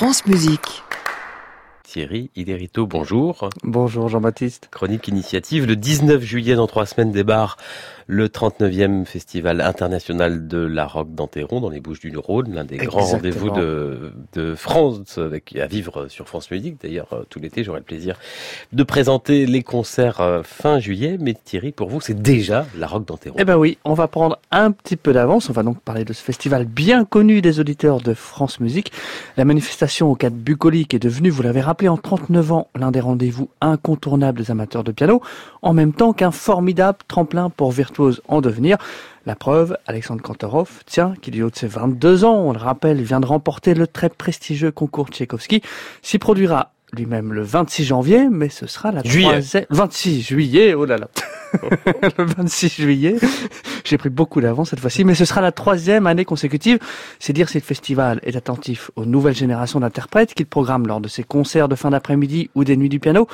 [0.00, 0.82] France Musique.
[1.90, 3.48] Thierry Iderito, bonjour.
[3.64, 4.68] Bonjour Jean-Baptiste.
[4.70, 7.56] Chronique initiative, le 19 juillet dans trois semaines débarre
[8.06, 12.76] le 39e Festival international de la rock d'Anteron dans les Bouches du Rhône, l'un des
[12.76, 16.80] grands rendez-vous de, de France, avec, à vivre sur France Musique.
[16.82, 18.18] D'ailleurs, euh, tout l'été, j'aurai le plaisir
[18.72, 21.18] de présenter les concerts euh, fin juillet.
[21.20, 23.36] Mais Thierry, pour vous, c'est déjà la rock d'Anteron.
[23.38, 25.48] Eh ben oui, on va prendre un petit peu d'avance.
[25.48, 28.90] On va donc parler de ce festival bien connu des auditeurs de France Musique.
[29.36, 33.00] La manifestation au cadre bucolique est devenue, vous l'avez rappelé, en 39 ans, l'un des
[33.00, 35.22] rendez-vous incontournables des amateurs de piano,
[35.62, 38.76] en même temps qu'un formidable tremplin pour virtuose en devenir.
[39.26, 43.02] La preuve, Alexandre Kantorov, tiens, qui du haut de ses 22 ans, on le rappelle,
[43.02, 45.62] vient de remporter le très prestigieux concours Tchaïkovski,
[46.02, 49.66] s'y produira lui-même le 26 janvier, mais ce sera la troisième...
[49.70, 51.08] 26 juillet, oh là là
[52.18, 53.16] le 26 juillet.
[53.90, 56.78] J'ai pris beaucoup d'avance cette fois-ci, mais ce sera la troisième année consécutive.
[57.18, 61.08] C'est dire si le festival est attentif aux nouvelles générations d'interprètes qu'il programme lors de
[61.08, 63.26] ses concerts de fin d'après-midi ou des nuits du piano,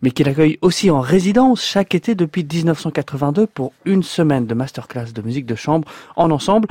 [0.00, 5.12] mais qu'il accueille aussi en résidence chaque été depuis 1982 pour une semaine de masterclass
[5.12, 6.68] de musique de chambre en ensemble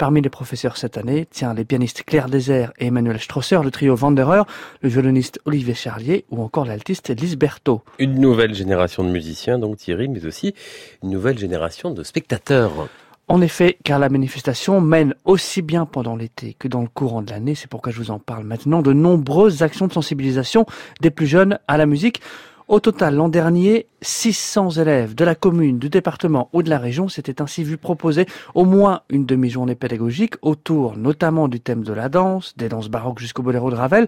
[0.00, 3.98] Parmi les professeurs cette année, tiens, les pianistes Claire Désert et Emmanuel Strosser, le trio
[3.98, 4.44] Wanderer,
[4.80, 7.82] le violoniste Olivier Charlier ou encore l'altiste Lise Berthaud.
[7.98, 10.54] Une nouvelle génération de musiciens, donc Thierry, mais aussi
[11.02, 12.88] une nouvelle génération de spectateurs.
[13.28, 17.30] En effet, car la manifestation mène aussi bien pendant l'été que dans le courant de
[17.30, 20.64] l'année, c'est pourquoi je vous en parle maintenant, de nombreuses actions de sensibilisation
[21.02, 22.22] des plus jeunes à la musique.
[22.70, 27.08] Au total, l'an dernier, 600 élèves de la commune, du département ou de la région
[27.08, 32.08] s'étaient ainsi vus proposer au moins une demi-journée pédagogique autour notamment du thème de la
[32.08, 34.06] danse, des danses baroques jusqu'au boléro de Ravel.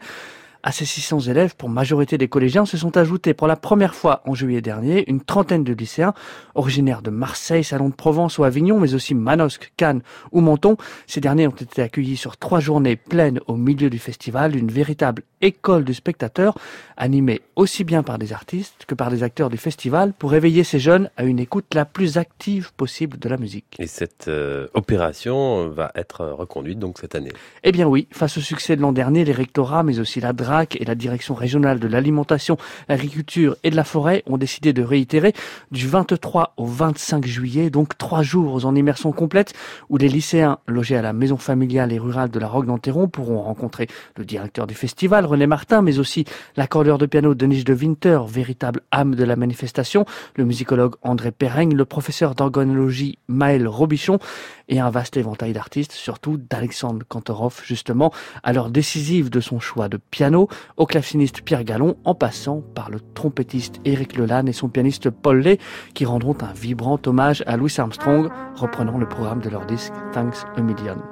[0.62, 4.22] À ces 600 élèves, pour majorité des collégiens, se sont ajoutés pour la première fois
[4.26, 6.14] en juillet dernier une trentaine de lycéens
[6.54, 10.76] originaires de Marseille, Salon de Provence ou Avignon, mais aussi Manosque, Cannes ou Menton.
[11.08, 15.24] Ces derniers ont été accueillis sur trois journées pleines au milieu du festival, une véritable
[15.42, 16.54] école du spectateur,
[16.96, 20.78] animée aussi bien par des artistes que par des acteurs du festival pour éveiller ces
[20.78, 23.76] jeunes à une écoute la plus active possible de la musique.
[23.78, 27.32] Et cette euh, opération va être reconduite donc cette année
[27.64, 30.32] Eh bien oui, face au succès de l'an dernier, les rectorats, mais aussi la
[30.78, 32.56] et la direction régionale de l'alimentation,
[32.88, 35.32] l'agriculture et de la forêt ont décidé de réitérer
[35.70, 39.52] du 23 au 25 juillet, donc trois jours en immersion complète,
[39.88, 43.40] où les lycéens logés à la maison familiale et rurale de la Roque d'Anteron pourront
[43.40, 46.26] rencontrer le directeur du festival, René Martin, mais aussi
[46.56, 50.04] l'accordeur de piano Denis de Winter, véritable âme de la manifestation,
[50.36, 54.18] le musicologue André Perraigne, le professeur d'organologie Maël Robichon,
[54.68, 59.88] et un vaste éventail d'artistes, surtout d'Alexandre Kantorov, justement, à l'heure décisive de son choix
[59.88, 64.68] de piano, au claveciniste Pierre Gallon, en passant par le trompettiste Éric Lelanne et son
[64.68, 65.58] pianiste Paul Lay,
[65.94, 70.44] qui rendront un vibrant hommage à Louis Armstrong, reprenant le programme de leur disque Thanks
[70.56, 71.11] a Million.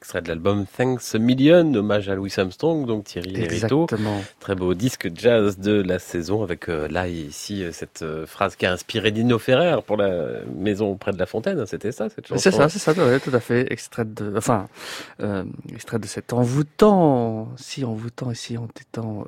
[0.00, 3.86] Extrait de l'album Thanks a Million, hommage à Louis Armstrong, donc Thierry Lériteau.
[4.40, 8.56] Très beau disque jazz de la saison avec euh, là ici euh, cette euh, phrase
[8.56, 11.66] qui a inspiré Dino Ferrer pour la maison près de la fontaine.
[11.66, 13.70] C'était ça cette chanson C'est ça, c'est ça, tout à fait.
[13.70, 14.68] Extrait de, enfin,
[15.70, 19.26] extrait de cet envoûtant, si envoûtant et si entêtant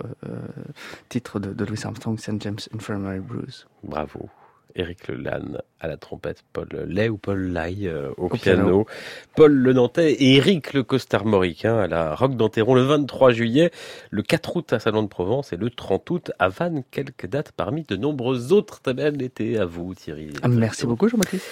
[1.11, 2.41] titre de, de Louis Armstrong, St.
[2.41, 3.67] James Infirmary Blues.
[3.83, 4.31] Bravo.
[4.75, 8.87] Eric Lelanne à la trompette, Paul Lay ou Paul Lai euh, au, piano,
[9.35, 13.71] Paul Le Nantais et Eric Le Costarmoricain à la Rock d'Anteron le 23 juillet,
[14.11, 16.83] le 4 août à Salon de Provence et le 30 août à Vannes.
[16.91, 18.81] Quelques dates parmi de nombreuses autres.
[18.81, 20.33] Très belle été à vous Thierry.
[20.49, 21.47] Merci beaucoup Jean-Baptiste.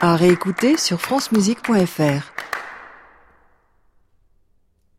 [0.00, 2.55] À réécouter sur francemusique.fr.